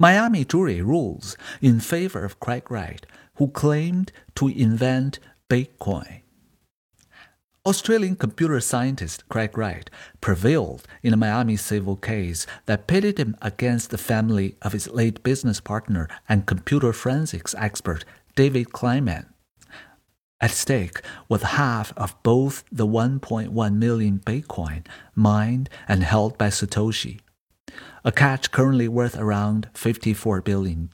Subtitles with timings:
[0.00, 3.04] Miami jury rules in favor of Craig Wright,
[3.34, 5.18] who claimed to invent
[5.50, 6.22] Bitcoin.
[7.66, 9.90] Australian computer scientist Craig Wright
[10.22, 15.22] prevailed in a Miami civil case that pitted him against the family of his late
[15.22, 19.26] business partner and computer forensics expert David Kleiman.
[20.40, 27.20] At stake was half of both the 1.1 million Bitcoin mined and held by Satoshi,
[28.04, 30.88] a catch currently worth around $54 billion.